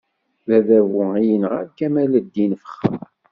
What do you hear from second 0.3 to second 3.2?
D Adabu i yenɣan Kamal-ddin Fexxar.